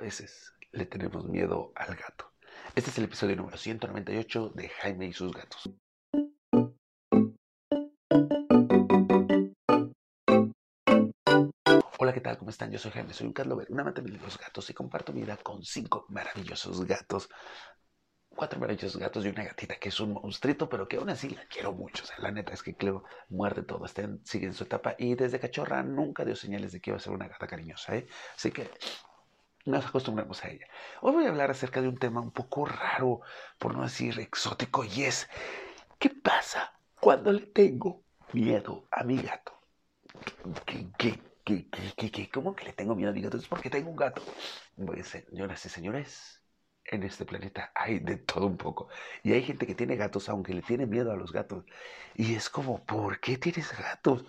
veces 0.00 0.54
le 0.72 0.86
tenemos 0.86 1.26
miedo 1.26 1.72
al 1.74 1.94
gato. 1.94 2.32
Este 2.74 2.90
es 2.90 2.98
el 2.98 3.04
episodio 3.04 3.36
número 3.36 3.56
198 3.56 4.52
de 4.54 4.68
Jaime 4.68 5.06
y 5.06 5.12
sus 5.12 5.32
gatos. 5.32 5.70
Hola, 11.98 12.14
¿qué 12.14 12.20
tal? 12.22 12.38
¿Cómo 12.38 12.50
están? 12.50 12.72
Yo 12.72 12.78
soy 12.78 12.92
Jaime, 12.92 13.12
soy 13.12 13.26
un 13.26 13.34
cat 13.34 13.46
lover, 13.46 13.66
un 13.70 13.80
amante 13.80 14.00
de 14.00 14.08
los 14.10 14.38
gatos 14.38 14.70
y 14.70 14.74
comparto 14.74 15.12
mi 15.12 15.20
vida 15.20 15.36
con 15.36 15.62
cinco 15.62 16.06
maravillosos 16.08 16.84
gatos. 16.86 17.28
Cuatro 18.30 18.58
maravillosos 18.58 18.98
gatos 18.98 19.26
y 19.26 19.28
una 19.28 19.44
gatita 19.44 19.74
que 19.76 19.90
es 19.90 20.00
un 20.00 20.14
monstruito, 20.14 20.68
pero 20.68 20.88
que 20.88 20.96
aún 20.96 21.10
así 21.10 21.28
la 21.28 21.44
quiero 21.46 21.72
mucho. 21.72 22.04
La 22.18 22.30
neta 22.30 22.54
es 22.54 22.62
que 22.62 22.74
Cleo 22.74 23.04
muerde 23.28 23.64
todo, 23.64 23.84
está 23.84 24.02
en, 24.02 24.24
sigue 24.24 24.46
en 24.46 24.54
su 24.54 24.64
etapa 24.64 24.94
y 24.98 25.14
desde 25.14 25.40
cachorra 25.40 25.82
nunca 25.82 26.24
dio 26.24 26.36
señales 26.36 26.72
de 26.72 26.80
que 26.80 26.90
iba 26.90 26.96
a 26.96 27.00
ser 27.00 27.12
una 27.12 27.28
gata 27.28 27.46
cariñosa, 27.46 27.96
¿eh? 27.96 28.06
Así 28.34 28.50
que 28.50 28.70
nos 29.64 29.86
acostumbramos 29.86 30.44
a 30.44 30.48
ella. 30.48 30.66
Hoy 31.00 31.12
voy 31.12 31.26
a 31.26 31.28
hablar 31.28 31.50
acerca 31.50 31.82
de 31.82 31.88
un 31.88 31.98
tema 31.98 32.20
un 32.20 32.30
poco 32.30 32.64
raro, 32.64 33.20
por 33.58 33.74
no 33.74 33.82
decir 33.82 34.18
exótico, 34.18 34.84
y 34.84 35.04
es, 35.04 35.28
¿qué 35.98 36.10
pasa 36.10 36.72
cuando 36.98 37.32
le 37.32 37.46
tengo 37.46 38.02
miedo 38.32 38.86
a 38.90 39.04
mi 39.04 39.20
gato? 39.20 39.52
¿Qué, 40.66 40.88
qué, 40.98 41.20
qué, 41.44 42.10
qué, 42.10 42.30
cómo 42.30 42.54
que 42.54 42.64
le 42.66 42.72
tengo 42.72 42.94
miedo 42.94 43.10
a 43.10 43.14
mi 43.14 43.22
gato? 43.22 43.36
Es 43.36 43.48
porque 43.48 43.70
tengo 43.70 43.90
un 43.90 43.96
gato. 43.96 44.22
Pues, 44.76 45.08
señoras 45.08 45.64
y 45.66 45.68
señores, 45.68 46.42
en 46.84 47.02
este 47.02 47.24
planeta 47.24 47.70
hay 47.74 48.00
de 48.00 48.16
todo 48.16 48.46
un 48.46 48.56
poco. 48.56 48.88
Y 49.22 49.32
hay 49.32 49.42
gente 49.42 49.66
que 49.66 49.74
tiene 49.74 49.96
gatos 49.96 50.28
aunque 50.28 50.54
le 50.54 50.62
tiene 50.62 50.86
miedo 50.86 51.12
a 51.12 51.16
los 51.16 51.32
gatos. 51.32 51.64
Y 52.14 52.34
es 52.34 52.50
como, 52.50 52.84
¿por 52.84 53.20
qué 53.20 53.36
tienes 53.38 53.76
gatos? 53.76 54.24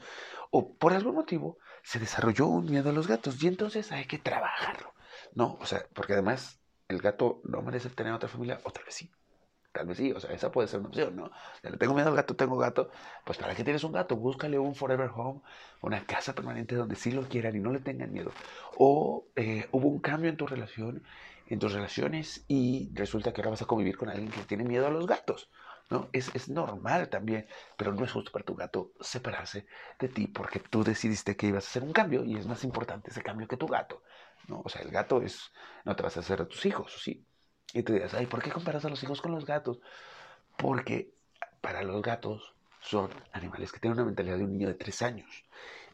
O 0.51 0.75
por 0.77 0.93
algún 0.93 1.15
motivo 1.15 1.57
se 1.83 1.99
desarrolló 1.99 2.47
un 2.47 2.65
miedo 2.69 2.89
a 2.89 2.93
los 2.93 3.07
gatos 3.07 3.41
y 3.41 3.47
entonces 3.47 3.91
hay 3.91 4.05
que 4.05 4.19
trabajarlo. 4.19 4.93
No, 5.33 5.57
o 5.61 5.65
sea, 5.65 5.85
porque 5.93 6.13
además 6.13 6.59
el 6.87 6.99
gato 6.99 7.41
no 7.45 7.61
merece 7.61 7.89
tener 7.89 8.13
otra 8.13 8.29
familia, 8.29 8.59
o 8.63 8.71
tal 8.71 8.83
vez 8.85 8.95
sí. 8.95 9.11
Tal 9.71 9.87
vez 9.87 9.97
sí, 9.97 10.11
o 10.11 10.19
sea, 10.19 10.31
esa 10.31 10.51
puede 10.51 10.67
ser 10.67 10.81
una 10.81 10.89
opción, 10.89 11.15
¿no? 11.15 11.31
le 11.63 11.77
tengo 11.77 11.93
miedo 11.93 12.09
al 12.09 12.15
gato, 12.15 12.35
tengo 12.35 12.57
gato. 12.57 12.91
Pues 13.25 13.37
¿para 13.37 13.55
qué 13.55 13.63
tienes 13.63 13.83
un 13.85 13.93
gato? 13.93 14.17
Búscale 14.17 14.59
un 14.59 14.75
forever 14.75 15.09
home, 15.15 15.41
una 15.81 16.05
casa 16.05 16.35
permanente 16.35 16.75
donde 16.75 16.95
sí 16.97 17.11
lo 17.11 17.23
quieran 17.23 17.55
y 17.55 17.59
no 17.59 17.71
le 17.71 17.79
tengan 17.79 18.11
miedo. 18.11 18.31
O 18.77 19.27
eh, 19.37 19.69
hubo 19.71 19.87
un 19.87 19.99
cambio 19.99 20.29
en 20.29 20.35
tu 20.35 20.45
relación, 20.45 21.03
en 21.47 21.59
tus 21.59 21.71
relaciones 21.71 22.43
y 22.49 22.91
resulta 22.93 23.31
que 23.31 23.39
ahora 23.41 23.51
vas 23.51 23.61
a 23.61 23.65
convivir 23.65 23.97
con 23.97 24.09
alguien 24.09 24.29
que 24.29 24.41
tiene 24.43 24.65
miedo 24.65 24.87
a 24.87 24.89
los 24.89 25.07
gatos. 25.07 25.49
¿no? 25.89 26.09
Es, 26.13 26.33
es, 26.35 26.49
normal 26.49 27.09
también, 27.09 27.47
pero 27.77 27.93
no 27.93 28.03
es 28.03 28.11
justo 28.11 28.31
para 28.31 28.45
tu 28.45 28.55
gato 28.55 28.93
separarse 29.01 29.67
de 29.99 30.07
ti 30.07 30.27
porque 30.27 30.59
tú 30.59 30.83
decidiste 30.83 31.35
que 31.35 31.47
ibas 31.47 31.65
a 31.65 31.69
hacer 31.69 31.83
un 31.83 31.93
cambio 31.93 32.23
y 32.23 32.37
es 32.37 32.47
más 32.47 32.63
importante 32.63 33.11
ese 33.11 33.21
cambio 33.21 33.47
que 33.47 33.57
tu 33.57 33.67
gato, 33.67 34.01
¿no? 34.47 34.61
O 34.63 34.69
sea, 34.69 34.81
el 34.81 34.91
gato 34.91 35.21
es, 35.21 35.51
no 35.85 35.95
te 35.95 36.03
vas 36.03 36.17
a 36.17 36.21
hacer 36.21 36.41
a 36.41 36.47
tus 36.47 36.65
hijos, 36.65 37.01
¿sí? 37.01 37.25
Y 37.73 37.83
te 37.83 37.93
dirás, 37.93 38.13
ay, 38.13 38.25
¿por 38.25 38.41
qué 38.41 38.51
comparas 38.51 38.85
a 38.85 38.89
los 38.89 39.01
hijos 39.03 39.21
con 39.21 39.31
los 39.31 39.45
gatos? 39.45 39.79
Porque 40.57 41.13
para 41.61 41.83
los 41.83 42.01
gatos 42.01 42.55
son 42.81 43.09
animales 43.31 43.71
que 43.71 43.79
tienen 43.79 43.97
una 43.97 44.05
mentalidad 44.05 44.37
de 44.37 44.43
un 44.43 44.51
niño 44.53 44.67
de 44.67 44.73
tres 44.75 45.01
años. 45.01 45.45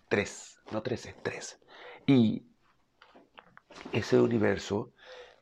Tres, 0.09 0.59
no 0.71 0.81
trece, 0.81 1.15
tres. 1.21 1.59
Y 2.05 2.45
ese 3.91 4.19
universo 4.19 4.93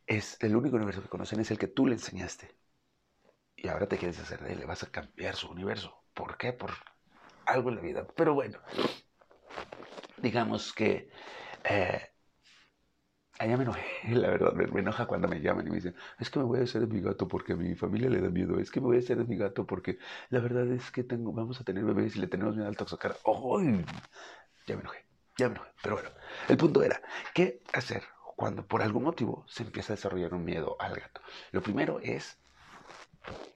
es 0.06 0.36
el 0.42 0.56
único 0.56 0.76
universo 0.76 1.02
que 1.02 1.08
conocen, 1.08 1.40
es 1.40 1.50
el 1.50 1.58
que 1.58 1.68
tú 1.68 1.86
le 1.86 1.94
enseñaste 1.94 2.56
y 3.56 3.68
ahora 3.68 3.88
te 3.88 3.96
quieres 3.98 4.18
hacer 4.20 4.40
de 4.40 4.52
él, 4.52 4.60
le 4.60 4.66
vas 4.66 4.82
a 4.82 4.90
cambiar 4.90 5.34
su 5.34 5.48
universo. 5.48 6.04
¿Por 6.14 6.36
qué? 6.36 6.52
Por 6.52 6.72
algo 7.46 7.70
en 7.70 7.76
la 7.76 7.80
vida. 7.82 8.06
Pero 8.14 8.34
bueno, 8.34 8.58
digamos 10.18 10.72
que 10.72 11.10
eh, 11.64 12.12
allá 13.38 13.56
me 13.56 13.64
enojé, 13.64 13.84
la 14.08 14.30
verdad, 14.30 14.52
me, 14.52 14.80
enoja 14.80 15.06
cuando 15.06 15.28
me 15.28 15.40
llaman 15.40 15.66
y 15.66 15.70
me 15.70 15.76
dicen, 15.76 15.94
es 16.18 16.30
que 16.30 16.38
me 16.38 16.44
voy 16.44 16.60
a 16.60 16.62
hacer 16.64 16.82
de 16.82 16.86
mi 16.86 17.00
gato 17.00 17.28
porque 17.28 17.52
a 17.52 17.56
mi 17.56 17.74
familia 17.74 18.08
le 18.10 18.20
da 18.20 18.28
miedo, 18.28 18.58
es 18.58 18.70
que 18.70 18.80
me 18.80 18.86
voy 18.86 18.96
a 18.96 19.00
hacer 19.00 19.18
de 19.18 19.24
mi 19.24 19.36
gato 19.36 19.66
porque 19.66 19.98
la 20.30 20.40
verdad 20.40 20.66
es 20.68 20.90
que 20.90 21.04
tengo, 21.04 21.32
vamos 21.32 21.60
a 21.60 21.64
tener 21.64 21.84
bebés 21.84 22.16
y 22.16 22.20
le 22.20 22.26
tenemos 22.26 22.56
miedo 22.56 22.68
al 22.68 22.76
toxocara. 22.76 23.16
¡Ay! 23.24 23.84
Ya 24.66 24.76
me 24.76 24.82
enojé, 24.82 25.04
ya 25.38 25.48
me 25.48 25.54
enojé. 25.56 25.70
Pero 25.82 25.96
bueno, 25.96 26.10
el 26.48 26.56
punto 26.56 26.82
era, 26.82 27.00
¿qué 27.34 27.62
hacer 27.72 28.02
cuando 28.36 28.66
por 28.66 28.82
algún 28.82 29.04
motivo 29.04 29.44
se 29.48 29.62
empieza 29.62 29.92
a 29.92 29.96
desarrollar 29.96 30.34
un 30.34 30.44
miedo 30.44 30.76
al 30.78 30.94
gato? 30.94 31.20
Lo 31.52 31.62
primero 31.62 32.00
es 32.02 32.38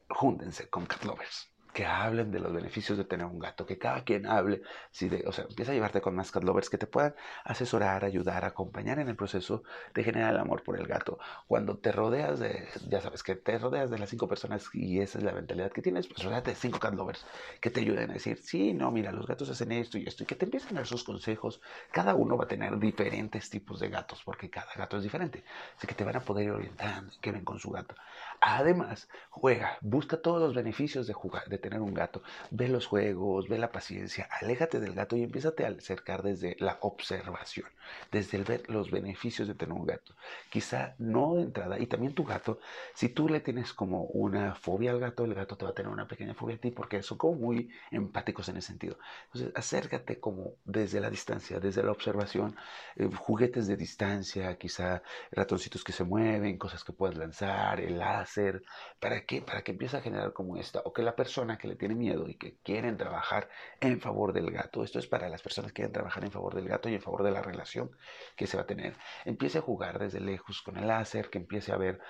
júntense 0.08 0.68
con 0.68 0.86
cat 0.86 1.04
lovers 1.04 1.49
que 1.72 1.86
hablen 1.86 2.30
de 2.30 2.40
los 2.40 2.52
beneficios 2.52 2.98
de 2.98 3.04
tener 3.04 3.26
un 3.26 3.38
gato, 3.38 3.66
que 3.66 3.78
cada 3.78 4.04
quien 4.04 4.26
hable, 4.26 4.62
si 4.90 5.08
de, 5.08 5.24
o 5.26 5.32
sea, 5.32 5.44
empieza 5.48 5.72
a 5.72 5.74
llevarte 5.74 6.00
con 6.00 6.14
más 6.14 6.30
cat 6.30 6.42
lovers 6.42 6.70
que 6.70 6.78
te 6.78 6.86
puedan 6.86 7.14
asesorar, 7.44 8.04
ayudar, 8.04 8.44
acompañar 8.44 8.98
en 8.98 9.08
el 9.08 9.16
proceso 9.16 9.62
de 9.94 10.04
generar 10.04 10.34
el 10.34 10.40
amor 10.40 10.62
por 10.62 10.78
el 10.78 10.86
gato. 10.86 11.18
Cuando 11.46 11.78
te 11.78 11.92
rodeas 11.92 12.40
de, 12.40 12.68
ya 12.88 13.00
sabes, 13.00 13.22
que 13.22 13.36
te 13.36 13.58
rodeas 13.58 13.90
de 13.90 13.98
las 13.98 14.10
cinco 14.10 14.28
personas 14.28 14.68
y 14.72 15.00
esa 15.00 15.18
es 15.18 15.24
la 15.24 15.32
mentalidad 15.32 15.72
que 15.72 15.82
tienes, 15.82 16.06
pues 16.08 16.22
rodeate 16.22 16.50
de 16.50 16.56
cinco 16.56 16.78
cat 16.78 16.94
lovers 16.94 17.24
que 17.60 17.70
te 17.70 17.80
ayuden 17.80 18.10
a 18.10 18.14
decir, 18.14 18.38
sí, 18.38 18.72
no, 18.72 18.90
mira, 18.90 19.12
los 19.12 19.26
gatos 19.26 19.50
hacen 19.50 19.72
esto 19.72 19.98
y 19.98 20.06
esto, 20.06 20.22
y 20.22 20.26
que 20.26 20.34
te 20.34 20.44
empiecen 20.44 20.76
a 20.76 20.80
dar 20.80 20.86
sus 20.86 21.04
consejos. 21.04 21.60
Cada 21.92 22.14
uno 22.14 22.36
va 22.36 22.44
a 22.44 22.48
tener 22.48 22.78
diferentes 22.78 23.50
tipos 23.50 23.80
de 23.80 23.88
gatos, 23.88 24.22
porque 24.24 24.50
cada 24.50 24.72
gato 24.74 24.96
es 24.96 25.02
diferente. 25.02 25.44
Así 25.76 25.86
que 25.86 25.94
te 25.94 26.04
van 26.04 26.16
a 26.16 26.20
poder 26.20 26.46
ir 26.46 26.52
orientando, 26.52 27.12
que 27.20 27.32
ven 27.32 27.44
con 27.44 27.58
su 27.58 27.70
gato. 27.70 27.94
Además, 28.40 29.08
juega, 29.28 29.78
busca 29.80 30.20
todos 30.20 30.40
los 30.40 30.54
beneficios 30.54 31.06
de 31.06 31.12
jugar, 31.12 31.48
de 31.48 31.58
tener 31.60 31.80
un 31.80 31.94
gato. 31.94 32.22
Ve 32.50 32.68
los 32.68 32.86
juegos, 32.86 33.48
ve 33.48 33.58
la 33.58 33.72
paciencia, 33.72 34.28
aléjate 34.40 34.80
del 34.80 34.94
gato 34.94 35.16
y 35.16 35.22
empiézate 35.22 35.64
a 35.64 35.68
acercar 35.68 36.22
desde 36.22 36.56
la 36.58 36.78
observación, 36.80 37.68
desde 38.10 38.38
el 38.38 38.44
ver 38.44 38.68
los 38.68 38.90
beneficios 38.90 39.48
de 39.48 39.54
tener 39.54 39.74
un 39.74 39.86
gato. 39.86 40.14
Quizá 40.50 40.94
no 40.98 41.34
de 41.34 41.42
entrada, 41.42 41.78
y 41.78 41.86
también 41.86 42.14
tu 42.14 42.24
gato, 42.24 42.58
si 42.94 43.08
tú 43.08 43.28
le 43.28 43.40
tienes 43.40 43.72
como 43.72 44.04
una 44.04 44.54
fobia 44.54 44.90
al 44.90 45.00
gato, 45.00 45.24
el 45.24 45.34
gato 45.34 45.56
te 45.56 45.64
va 45.64 45.70
a 45.70 45.74
tener 45.74 45.92
una 45.92 46.08
pequeña 46.08 46.34
fobia 46.34 46.56
a 46.56 46.58
ti 46.58 46.70
porque 46.70 47.02
son 47.02 47.18
como 47.18 47.34
muy 47.34 47.70
empáticos 47.90 48.48
en 48.48 48.56
ese 48.56 48.68
sentido. 48.68 48.98
Entonces, 49.26 49.52
acércate 49.54 50.20
como 50.20 50.54
desde 50.64 51.00
la 51.00 51.10
distancia, 51.10 51.60
desde 51.60 51.82
la 51.82 51.92
observación, 51.92 52.56
eh, 52.96 53.08
juguetes 53.14 53.66
de 53.66 53.76
distancia, 53.76 54.56
quizá 54.56 55.02
ratoncitos 55.30 55.84
que 55.84 55.92
se 55.92 56.04
mueven, 56.04 56.58
cosas 56.58 56.84
que 56.84 56.92
puedes 56.92 57.16
lanzar, 57.16 57.80
el 57.80 57.98
láser, 57.98 58.62
¿para 58.98 59.24
qué? 59.24 59.42
Para 59.42 59.62
que 59.62 59.72
empiece 59.72 59.96
a 59.96 60.00
generar 60.00 60.32
como 60.32 60.56
esta, 60.56 60.80
o 60.84 60.92
que 60.92 61.02
la 61.02 61.16
persona 61.16 61.49
que 61.58 61.68
le 61.68 61.76
tiene 61.76 61.94
miedo 61.94 62.28
y 62.28 62.34
que 62.34 62.58
quieren 62.62 62.96
trabajar 62.96 63.48
en 63.80 64.00
favor 64.00 64.32
del 64.32 64.50
gato, 64.50 64.84
esto 64.84 64.98
es 64.98 65.06
para 65.06 65.28
las 65.28 65.42
personas 65.42 65.72
que 65.72 65.76
quieren 65.76 65.92
trabajar 65.92 66.24
en 66.24 66.30
favor 66.30 66.54
del 66.54 66.68
gato 66.68 66.88
y 66.88 66.94
en 66.94 67.02
favor 67.02 67.22
de 67.22 67.30
la 67.30 67.42
relación 67.42 67.90
que 68.36 68.46
se 68.46 68.56
va 68.56 68.64
a 68.64 68.66
tener, 68.66 68.96
empiece 69.24 69.58
a 69.58 69.62
jugar 69.62 69.98
desde 69.98 70.20
lejos 70.20 70.62
con 70.62 70.76
el 70.76 70.86
láser, 70.86 71.30
que 71.30 71.38
empiece 71.38 71.72
a 71.72 71.76
ver 71.76 72.00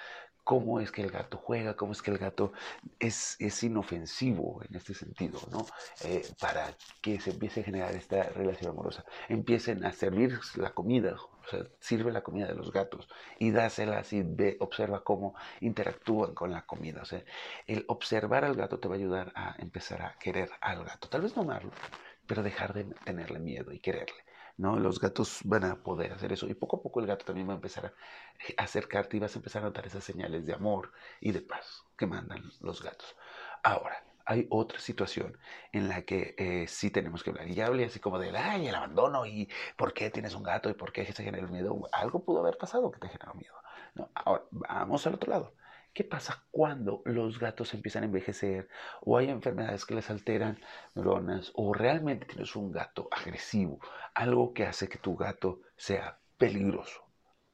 cómo 0.50 0.80
es 0.80 0.90
que 0.90 1.02
el 1.02 1.12
gato 1.12 1.36
juega, 1.36 1.76
cómo 1.76 1.92
es 1.92 2.02
que 2.02 2.10
el 2.10 2.18
gato 2.18 2.52
es, 2.98 3.36
es 3.38 3.62
inofensivo 3.62 4.60
en 4.68 4.74
este 4.74 4.94
sentido, 4.94 5.38
¿no? 5.52 5.64
Eh, 6.02 6.26
para 6.40 6.74
que 7.00 7.20
se 7.20 7.30
empiece 7.30 7.60
a 7.60 7.62
generar 7.62 7.94
esta 7.94 8.24
relación 8.24 8.72
amorosa. 8.72 9.04
Empiecen 9.28 9.84
a 9.84 9.92
servir 9.92 10.40
la 10.56 10.70
comida, 10.70 11.14
o 11.14 11.48
sea, 11.48 11.60
sirve 11.78 12.10
la 12.10 12.22
comida 12.24 12.48
de 12.48 12.54
los 12.54 12.72
gatos 12.72 13.08
y 13.38 13.52
dáselas 13.52 14.12
y 14.12 14.24
ve, 14.24 14.56
observa 14.58 15.04
cómo 15.04 15.36
interactúan 15.60 16.34
con 16.34 16.50
la 16.50 16.66
comida. 16.66 17.02
O 17.02 17.06
sea, 17.06 17.22
el 17.68 17.84
observar 17.86 18.44
al 18.44 18.56
gato 18.56 18.80
te 18.80 18.88
va 18.88 18.96
a 18.96 18.98
ayudar 18.98 19.30
a 19.36 19.54
empezar 19.60 20.02
a 20.02 20.16
querer 20.18 20.50
al 20.60 20.84
gato. 20.84 21.08
Tal 21.08 21.20
vez 21.20 21.36
no 21.36 21.42
amarlo, 21.42 21.70
pero 22.26 22.42
dejar 22.42 22.74
de 22.74 22.86
tenerle 23.04 23.38
miedo 23.38 23.70
y 23.70 23.78
quererle. 23.78 24.24
¿No? 24.60 24.78
Los 24.78 25.00
gatos 25.00 25.40
van 25.44 25.64
a 25.64 25.82
poder 25.82 26.12
hacer 26.12 26.32
eso 26.32 26.46
y 26.48 26.54
poco 26.54 26.76
a 26.76 26.82
poco 26.82 27.00
el 27.00 27.06
gato 27.06 27.24
también 27.24 27.48
va 27.48 27.52
a 27.52 27.56
empezar 27.56 27.86
a 27.86 28.62
acercarte 28.62 29.16
y 29.16 29.20
vas 29.20 29.34
a 29.34 29.38
empezar 29.38 29.62
a 29.62 29.66
notar 29.66 29.86
esas 29.86 30.04
señales 30.04 30.46
de 30.46 30.52
amor 30.54 30.92
y 31.20 31.32
de 31.32 31.40
paz 31.40 31.84
que 31.96 32.06
mandan 32.06 32.42
los 32.60 32.82
gatos. 32.82 33.16
Ahora, 33.62 34.04
hay 34.26 34.46
otra 34.50 34.78
situación 34.78 35.38
en 35.72 35.88
la 35.88 36.02
que 36.02 36.34
eh, 36.38 36.66
sí 36.68 36.90
tenemos 36.90 37.22
que 37.24 37.30
hablar. 37.30 37.48
Y 37.48 37.54
ya 37.54 37.66
hablé 37.66 37.86
así 37.86 38.00
como 38.00 38.18
del, 38.18 38.36
ay, 38.36 38.68
el 38.68 38.74
abandono 38.74 39.26
y 39.26 39.48
por 39.76 39.94
qué 39.94 40.10
tienes 40.10 40.34
un 40.34 40.42
gato 40.42 40.68
y 40.70 40.74
por 40.74 40.92
qué 40.92 41.10
se 41.12 41.24
genera 41.24 41.46
miedo. 41.46 41.88
Algo 41.92 42.24
pudo 42.24 42.40
haber 42.40 42.58
pasado 42.58 42.90
que 42.90 43.00
te 43.00 43.08
generó 43.08 43.34
miedo. 43.34 43.54
No, 43.94 44.10
ahora, 44.14 44.44
vamos 44.50 45.06
al 45.06 45.14
otro 45.14 45.30
lado. 45.30 45.54
¿Qué 45.92 46.04
pasa 46.04 46.44
cuando 46.50 47.02
los 47.04 47.38
gatos 47.38 47.74
empiezan 47.74 48.02
a 48.02 48.06
envejecer 48.06 48.68
o 49.02 49.16
hay 49.18 49.28
enfermedades 49.28 49.84
que 49.86 49.94
les 49.94 50.10
alteran 50.10 50.58
neuronas 50.94 51.52
o 51.54 51.72
realmente 51.72 52.26
tienes 52.26 52.56
un 52.56 52.72
gato 52.72 53.08
agresivo, 53.10 53.78
algo 54.14 54.52
que 54.52 54.66
hace 54.66 54.88
que 54.88 54.98
tu 54.98 55.16
gato 55.16 55.60
sea 55.76 56.18
peligroso? 56.38 57.09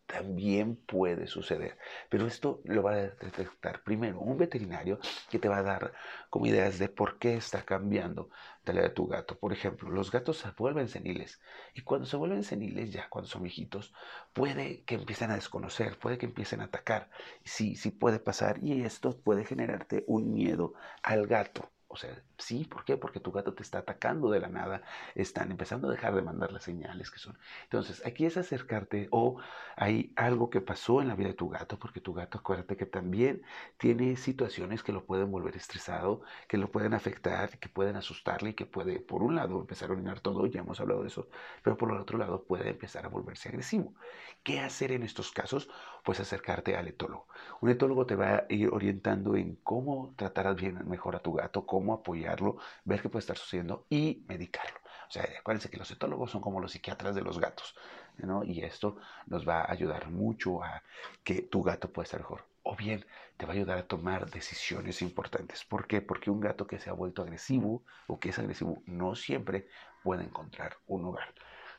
También 0.06 0.76
puede 0.76 1.26
suceder. 1.26 1.78
Pero 2.08 2.26
esto 2.26 2.60
lo 2.64 2.82
va 2.82 2.92
a 2.92 2.96
detectar 2.96 3.82
primero 3.82 4.20
un 4.20 4.36
veterinario 4.38 4.98
que 5.30 5.38
te 5.38 5.48
va 5.48 5.58
a 5.58 5.62
dar 5.62 5.92
como 6.30 6.46
ideas 6.46 6.78
de 6.78 6.88
por 6.88 7.18
qué 7.18 7.36
está 7.36 7.64
cambiando 7.64 8.30
de 8.64 8.90
tu 8.90 9.06
gato. 9.06 9.38
Por 9.38 9.52
ejemplo, 9.52 9.90
los 9.90 10.10
gatos 10.10 10.38
se 10.38 10.50
vuelven 10.50 10.88
seniles 10.88 11.40
y 11.74 11.82
cuando 11.82 12.06
se 12.06 12.16
vuelven 12.16 12.42
seniles, 12.44 12.92
ya 12.92 13.08
cuando 13.08 13.28
son 13.28 13.42
viejitos, 13.42 13.92
puede 14.32 14.84
que 14.84 14.96
empiecen 14.96 15.30
a 15.30 15.34
desconocer, 15.36 15.98
puede 15.98 16.18
que 16.18 16.26
empiecen 16.26 16.60
a 16.60 16.64
atacar. 16.64 17.10
Sí, 17.44 17.76
sí 17.76 17.90
puede 17.90 18.18
pasar 18.18 18.58
y 18.62 18.82
esto 18.82 19.20
puede 19.20 19.44
generarte 19.44 20.04
un 20.06 20.32
miedo 20.32 20.74
al 21.02 21.26
gato. 21.26 21.70
O 21.96 21.98
sea, 21.98 22.22
sí, 22.38 22.64
¿por 22.66 22.84
qué? 22.84 22.98
Porque 22.98 23.20
tu 23.20 23.32
gato 23.32 23.54
te 23.54 23.62
está 23.62 23.78
atacando 23.78 24.30
de 24.30 24.38
la 24.40 24.48
nada, 24.48 24.82
están 25.14 25.50
empezando 25.50 25.88
a 25.88 25.92
dejar 25.92 26.14
de 26.14 26.20
mandar 26.20 26.52
las 26.52 26.62
señales 26.64 27.10
que 27.10 27.18
son. 27.18 27.38
Entonces, 27.64 28.04
aquí 28.04 28.26
es 28.26 28.36
acercarte 28.36 29.08
o 29.12 29.38
hay 29.76 30.12
algo 30.16 30.50
que 30.50 30.60
pasó 30.60 31.00
en 31.00 31.08
la 31.08 31.14
vida 31.16 31.28
de 31.28 31.34
tu 31.34 31.48
gato, 31.48 31.78
porque 31.78 32.02
tu 32.02 32.12
gato, 32.12 32.36
acuérdate 32.38 32.76
que 32.76 32.84
también 32.84 33.42
tiene 33.78 34.16
situaciones 34.16 34.82
que 34.82 34.92
lo 34.92 35.06
pueden 35.06 35.30
volver 35.30 35.56
estresado, 35.56 36.20
que 36.48 36.58
lo 36.58 36.70
pueden 36.70 36.92
afectar, 36.92 37.58
que 37.58 37.68
pueden 37.70 37.96
asustarle 37.96 38.50
y 38.50 38.54
que 38.54 38.66
puede, 38.66 39.00
por 39.00 39.22
un 39.22 39.34
lado, 39.36 39.58
empezar 39.60 39.88
a 39.90 39.92
orinar 39.94 40.20
todo, 40.20 40.44
ya 40.46 40.60
hemos 40.60 40.80
hablado 40.80 41.00
de 41.02 41.08
eso, 41.08 41.28
pero 41.62 41.78
por 41.78 41.90
el 41.92 41.96
otro 41.98 42.18
lado 42.18 42.44
puede 42.46 42.68
empezar 42.70 43.06
a 43.06 43.08
volverse 43.08 43.48
agresivo. 43.48 43.94
¿Qué 44.42 44.60
hacer 44.60 44.92
en 44.92 45.02
estos 45.02 45.30
casos? 45.32 45.68
Pues 46.06 46.20
acercarte 46.20 46.76
al 46.76 46.86
etólogo. 46.86 47.26
Un 47.60 47.68
etólogo 47.68 48.06
te 48.06 48.14
va 48.14 48.36
a 48.36 48.46
ir 48.48 48.68
orientando 48.72 49.34
en 49.36 49.56
cómo 49.56 50.14
tratar 50.16 50.54
bien 50.54 50.88
mejor 50.88 51.16
a 51.16 51.18
tu 51.18 51.32
gato, 51.32 51.66
cómo 51.66 51.92
apoyarlo, 51.94 52.58
ver 52.84 53.02
qué 53.02 53.08
puede 53.08 53.22
estar 53.22 53.36
sucediendo 53.36 53.86
y 53.90 54.24
medicarlo. 54.28 54.78
O 55.08 55.10
sea, 55.10 55.24
acuérdense 55.40 55.68
que 55.68 55.78
los 55.78 55.90
etólogos 55.90 56.30
son 56.30 56.40
como 56.40 56.60
los 56.60 56.70
psiquiatras 56.70 57.16
de 57.16 57.22
los 57.22 57.40
gatos, 57.40 57.74
¿no? 58.18 58.44
Y 58.44 58.60
esto 58.62 58.98
nos 59.26 59.48
va 59.48 59.62
a 59.62 59.72
ayudar 59.72 60.08
mucho 60.08 60.62
a 60.62 60.84
que 61.24 61.42
tu 61.42 61.64
gato 61.64 61.90
pueda 61.92 62.04
estar 62.04 62.20
mejor. 62.20 62.44
O 62.62 62.76
bien 62.76 63.04
te 63.36 63.46
va 63.46 63.52
a 63.52 63.56
ayudar 63.56 63.78
a 63.78 63.88
tomar 63.88 64.30
decisiones 64.30 65.02
importantes. 65.02 65.64
¿Por 65.64 65.88
qué? 65.88 66.02
Porque 66.02 66.30
un 66.30 66.40
gato 66.40 66.68
que 66.68 66.78
se 66.78 66.88
ha 66.88 66.92
vuelto 66.92 67.22
agresivo 67.22 67.82
o 68.06 68.20
que 68.20 68.28
es 68.28 68.38
agresivo 68.38 68.80
no 68.86 69.16
siempre 69.16 69.68
puede 70.04 70.22
encontrar 70.22 70.76
un 70.86 71.04
hogar. 71.04 71.34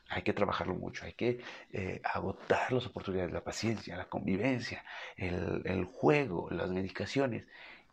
Hay 0.08 0.22
que 0.22 0.32
trabajarlo 0.32 0.74
mucho, 0.74 1.04
hay 1.04 1.12
que 1.12 1.40
eh, 1.72 2.00
agotar 2.04 2.72
las 2.72 2.86
oportunidades, 2.86 3.32
la 3.32 3.44
paciencia, 3.44 3.96
la 3.96 4.08
convivencia, 4.08 4.84
el, 5.16 5.62
el 5.64 5.84
juego, 5.84 6.48
las 6.50 6.70
medicaciones. 6.70 7.46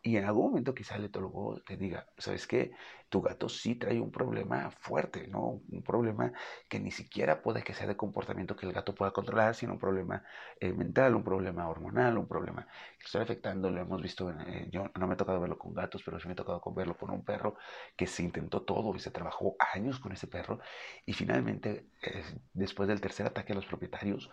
Y 0.06 0.16
en 0.16 0.24
algún 0.24 0.50
momento 0.50 0.72
quizá 0.72 0.94
el 0.94 1.06
etólogo 1.06 1.60
te 1.62 1.76
diga, 1.76 2.06
¿sabes 2.16 2.46
qué? 2.46 2.70
Tu 3.08 3.20
gato 3.20 3.48
sí 3.48 3.74
trae 3.74 4.00
un 4.00 4.12
problema 4.12 4.70
fuerte, 4.70 5.26
¿no? 5.26 5.60
Un 5.68 5.82
problema 5.82 6.32
que 6.68 6.78
ni 6.78 6.92
siquiera 6.92 7.42
puede 7.42 7.64
que 7.64 7.74
sea 7.74 7.88
de 7.88 7.96
comportamiento 7.96 8.54
que 8.54 8.66
el 8.66 8.72
gato 8.72 8.94
pueda 8.94 9.10
controlar, 9.10 9.56
sino 9.56 9.72
un 9.72 9.80
problema 9.80 10.22
eh, 10.60 10.72
mental, 10.72 11.16
un 11.16 11.24
problema 11.24 11.68
hormonal, 11.68 12.18
un 12.18 12.28
problema 12.28 12.68
que 13.00 13.04
está 13.04 13.20
afectando, 13.20 13.68
lo 13.68 13.80
hemos 13.80 14.00
visto, 14.00 14.30
eh, 14.30 14.68
yo 14.70 14.84
no 14.94 15.08
me 15.08 15.14
ha 15.14 15.16
tocado 15.16 15.40
verlo 15.40 15.58
con 15.58 15.74
gatos, 15.74 16.04
pero 16.04 16.20
sí 16.20 16.28
me 16.28 16.34
ha 16.34 16.36
tocado 16.36 16.62
verlo 16.72 16.96
con 16.96 17.10
un 17.10 17.24
perro 17.24 17.56
que 17.96 18.06
se 18.06 18.22
intentó 18.22 18.62
todo 18.62 18.94
y 18.94 19.00
se 19.00 19.10
trabajó 19.10 19.56
años 19.74 19.98
con 19.98 20.12
ese 20.12 20.28
perro 20.28 20.60
y 21.04 21.14
finalmente, 21.14 21.90
eh, 22.02 22.22
después 22.52 22.88
del 22.88 23.00
tercer 23.00 23.26
ataque 23.26 23.52
a 23.52 23.56
los 23.56 23.66
propietarios, 23.66 24.30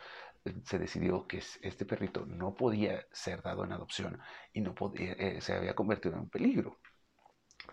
se 0.65 0.79
decidió 0.79 1.27
que 1.27 1.41
este 1.61 1.85
perrito 1.85 2.25
no 2.25 2.55
podía 2.55 3.05
ser 3.11 3.41
dado 3.41 3.63
en 3.63 3.71
adopción 3.71 4.19
y 4.51 4.61
no 4.61 4.75
podía, 4.75 5.13
eh, 5.13 5.41
se 5.41 5.53
había 5.53 5.75
convertido 5.75 6.15
en 6.15 6.21
un 6.21 6.29
peligro. 6.29 6.79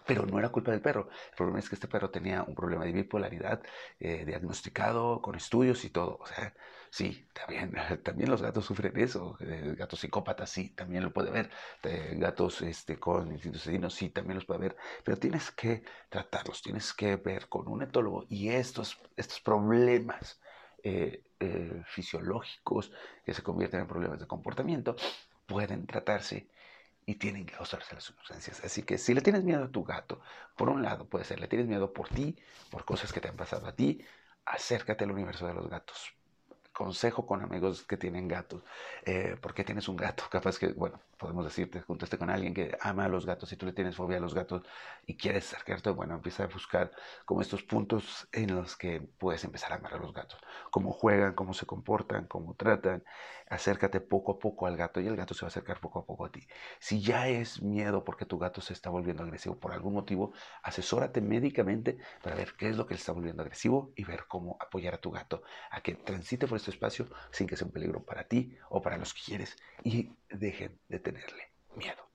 Pero 0.06 0.24
no 0.26 0.38
era 0.38 0.50
culpa 0.50 0.70
del 0.72 0.80
perro. 0.82 1.08
El 1.30 1.36
problema 1.36 1.58
es 1.58 1.68
que 1.68 1.74
este 1.74 1.88
perro 1.88 2.10
tenía 2.10 2.42
un 2.44 2.54
problema 2.54 2.84
de 2.84 2.92
bipolaridad 2.92 3.62
eh, 3.98 4.24
diagnosticado 4.24 5.20
con 5.20 5.34
estudios 5.34 5.84
y 5.84 5.90
todo. 5.90 6.16
O 6.20 6.26
sea, 6.26 6.54
sí, 6.90 7.28
también, 7.32 7.72
también 8.04 8.30
los 8.30 8.42
gatos 8.42 8.64
sufren 8.66 8.96
eso. 8.98 9.36
Eh, 9.40 9.74
gatos 9.76 10.00
psicópatas, 10.00 10.50
sí, 10.50 10.70
también 10.74 11.02
lo 11.04 11.12
puede 11.12 11.30
ver. 11.30 11.50
gatos 12.18 12.62
este, 12.62 12.98
con 12.98 13.32
instintos 13.32 13.62
sí, 13.94 14.10
también 14.10 14.36
los 14.36 14.44
puede 14.46 14.60
ver. 14.60 14.76
Pero 15.04 15.16
tienes 15.18 15.50
que 15.50 15.82
tratarlos, 16.08 16.62
tienes 16.62 16.92
que 16.94 17.16
ver 17.16 17.48
con 17.48 17.68
un 17.68 17.82
etólogo 17.82 18.26
y 18.28 18.50
estos, 18.50 18.98
estos 19.16 19.40
problemas 19.40 20.40
eh, 20.82 21.22
eh, 21.40 21.82
fisiológicos 21.86 22.92
que 23.24 23.34
se 23.34 23.42
convierten 23.42 23.80
en 23.80 23.86
problemas 23.86 24.20
de 24.20 24.26
comportamiento 24.26 24.96
pueden 25.46 25.86
tratarse 25.86 26.48
y 27.06 27.16
tienen 27.16 27.46
que 27.46 27.54
causarse 27.54 27.94
las 27.94 28.08
urgencias. 28.10 28.62
Así 28.64 28.82
que 28.82 28.98
si 28.98 29.14
le 29.14 29.20
tienes 29.22 29.42
miedo 29.44 29.64
a 29.64 29.70
tu 29.70 29.84
gato, 29.84 30.20
por 30.56 30.68
un 30.68 30.82
lado 30.82 31.08
puede 31.08 31.24
ser, 31.24 31.40
le 31.40 31.48
tienes 31.48 31.66
miedo 31.66 31.92
por 31.92 32.08
ti, 32.08 32.36
por 32.70 32.84
cosas 32.84 33.12
que 33.12 33.20
te 33.20 33.28
han 33.28 33.36
pasado 33.36 33.66
a 33.66 33.74
ti, 33.74 34.04
acércate 34.44 35.04
al 35.04 35.12
universo 35.12 35.46
de 35.46 35.54
los 35.54 35.68
gatos 35.68 36.19
consejo 36.80 37.26
con 37.26 37.42
amigos 37.42 37.82
que 37.82 37.98
tienen 37.98 38.26
gatos. 38.26 38.62
Eh, 39.04 39.36
¿Por 39.38 39.52
qué 39.52 39.64
tienes 39.64 39.86
un 39.86 39.96
gato? 39.96 40.24
Capaz 40.30 40.58
que, 40.58 40.68
bueno, 40.68 40.98
podemos 41.18 41.44
decirte, 41.44 41.82
juntaste 41.82 42.16
con 42.16 42.30
alguien 42.30 42.54
que 42.54 42.74
ama 42.80 43.04
a 43.04 43.08
los 43.08 43.26
gatos 43.26 43.52
y 43.52 43.56
tú 43.56 43.66
le 43.66 43.74
tienes 43.74 43.96
fobia 43.96 44.16
a 44.16 44.20
los 44.20 44.32
gatos 44.34 44.62
y 45.06 45.18
quieres 45.18 45.52
acercarte, 45.52 45.90
bueno, 45.90 46.14
empieza 46.14 46.44
a 46.44 46.46
buscar 46.46 46.90
como 47.26 47.42
estos 47.42 47.62
puntos 47.62 48.26
en 48.32 48.54
los 48.56 48.76
que 48.76 49.02
puedes 49.18 49.44
empezar 49.44 49.72
a 49.72 49.74
amar 49.74 49.92
a 49.92 49.98
los 49.98 50.14
gatos. 50.14 50.40
Cómo 50.70 50.90
juegan, 50.90 51.34
cómo 51.34 51.52
se 51.52 51.66
comportan, 51.66 52.26
cómo 52.26 52.54
tratan. 52.54 53.04
Acércate 53.50 54.00
poco 54.00 54.32
a 54.32 54.38
poco 54.38 54.66
al 54.66 54.76
gato 54.76 55.00
y 55.00 55.06
el 55.06 55.16
gato 55.16 55.34
se 55.34 55.42
va 55.42 55.48
a 55.48 55.50
acercar 55.50 55.80
poco 55.80 55.98
a 55.98 56.06
poco 56.06 56.24
a 56.24 56.32
ti. 56.32 56.46
Si 56.78 57.02
ya 57.02 57.28
es 57.28 57.60
miedo 57.60 58.04
porque 58.04 58.24
tu 58.24 58.38
gato 58.38 58.60
se 58.62 58.72
está 58.72 58.88
volviendo 58.88 59.22
agresivo 59.22 59.58
por 59.58 59.72
algún 59.72 59.92
motivo, 59.92 60.32
asesórate 60.62 61.20
médicamente 61.20 61.98
para 62.22 62.36
ver 62.36 62.54
qué 62.56 62.68
es 62.70 62.76
lo 62.76 62.86
que 62.86 62.94
le 62.94 63.00
está 63.00 63.12
volviendo 63.12 63.42
agresivo 63.42 63.92
y 63.96 64.04
ver 64.04 64.26
cómo 64.28 64.56
apoyar 64.60 64.94
a 64.94 64.98
tu 64.98 65.10
gato 65.10 65.42
a 65.70 65.80
que 65.82 65.94
transite 65.96 66.46
por 66.46 66.56
este 66.56 66.69
espacio 66.70 67.06
sin 67.30 67.46
que 67.46 67.56
sea 67.56 67.66
un 67.66 67.72
peligro 67.72 68.04
para 68.04 68.24
ti 68.24 68.56
o 68.68 68.80
para 68.80 68.96
los 68.96 69.14
que 69.14 69.20
quieres 69.24 69.56
y 69.84 70.10
dejen 70.28 70.78
de 70.88 70.98
tenerle 70.98 71.52
miedo. 71.76 72.08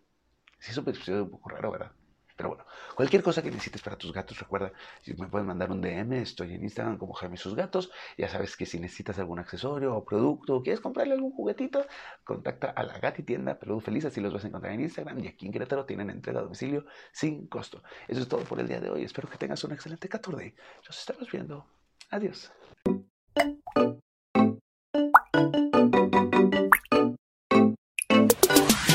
Eso 0.60 0.82
me 0.82 0.92
parece 0.92 1.22
un 1.22 1.30
poco 1.30 1.50
raro, 1.50 1.72
¿verdad? 1.72 1.92
Pero 2.36 2.50
bueno, 2.50 2.66
cualquier 2.96 3.24
cosa 3.24 3.42
que 3.42 3.50
necesites 3.50 3.82
para 3.82 3.98
tus 3.98 4.12
gatos, 4.12 4.38
recuerda, 4.38 4.74
me 5.18 5.28
puedes 5.28 5.48
mandar 5.48 5.72
un 5.72 5.80
DM, 5.80 6.14
estoy 6.14 6.54
en 6.54 6.64
Instagram 6.64 6.98
como 6.98 7.14
Jaime 7.14 7.38
Sus 7.38 7.56
Gatos. 7.56 7.92
Ya 8.18 8.28
sabes 8.28 8.58
que 8.58 8.66
si 8.66 8.78
necesitas 8.78 9.18
algún 9.20 9.40
accesorio 9.40 9.96
o 9.96 10.04
producto 10.04 10.58
o 10.58 10.64
quieres 10.64 10.82
comprarle 10.82 11.14
algún 11.14 11.32
juguetito, 11.32 11.86
contacta 12.26 12.72
a 12.72 12.84
la 12.84 13.00
Gati 13.00 13.24
Tienda 13.24 13.58
Peludo 13.58 13.80
Feliz, 13.80 14.04
así 14.04 14.20
los 14.20 14.34
vas 14.34 14.44
a 14.44 14.48
encontrar 14.50 14.74
en 14.74 14.82
Instagram. 14.82 15.24
Y 15.24 15.28
aquí 15.30 15.46
en 15.46 15.54
Querétaro 15.54 15.86
tienen 15.86 16.10
entrega 16.10 16.40
a 16.40 16.44
domicilio 16.44 16.86
sin 17.14 17.48
costo. 17.48 17.82
Eso 18.08 18.20
es 18.20 18.28
todo 18.28 18.44
por 18.44 18.60
el 18.60 18.68
día 18.68 18.82
de 18.82 18.90
hoy. 18.90 19.04
Espero 19.04 19.30
que 19.30 19.38
tengas 19.38 19.64
un 19.64 19.72
excelente 19.72 20.10
14. 20.10 20.56
Nos 20.86 21.00
estamos 21.00 21.32
viendo. 21.32 21.66
Adiós. 22.10 22.52
Thank 25.36 25.54
you. 25.56 25.75